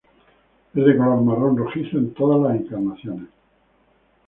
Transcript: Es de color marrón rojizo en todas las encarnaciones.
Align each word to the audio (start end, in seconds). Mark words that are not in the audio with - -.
Es 0.73 0.83
de 0.83 0.97
color 0.97 1.21
marrón 1.21 1.55
rojizo 1.55 1.99
en 1.99 2.11
todas 2.15 2.41
las 2.55 2.59
encarnaciones. 2.59 3.27